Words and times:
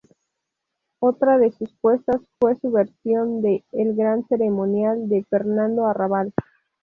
Otra 0.99 1.37
de 1.37 1.51
sus 1.51 1.71
puestas 1.79 2.21
fue 2.39 2.57
su 2.59 2.71
versión 2.71 3.43
de 3.43 3.63
"El 3.71 3.93
Gran 3.95 4.25
ceremonial" 4.27 5.07
de 5.09 5.23
Fernando 5.29 5.85
Arrabal. 5.85 6.33